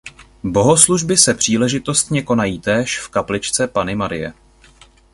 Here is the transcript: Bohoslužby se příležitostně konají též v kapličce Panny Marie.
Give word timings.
Bohoslužby 0.43 1.17
se 1.17 1.33
příležitostně 1.33 2.21
konají 2.23 2.59
též 2.59 2.99
v 2.99 3.09
kapličce 3.09 3.67
Panny 3.67 3.95
Marie. 3.95 4.33